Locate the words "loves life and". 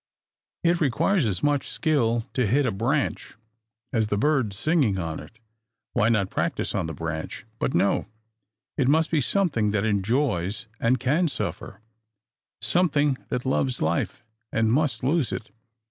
13.45-14.73